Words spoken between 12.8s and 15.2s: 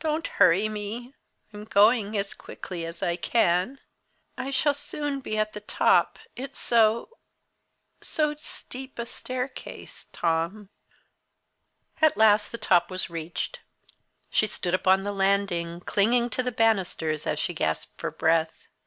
was reached. She stood upon the